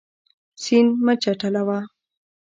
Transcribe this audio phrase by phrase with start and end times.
[0.61, 1.79] سیند مه چټلوه.